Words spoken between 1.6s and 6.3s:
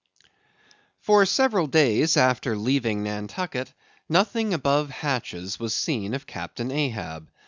days after leaving Nantucket, nothing above hatches was seen of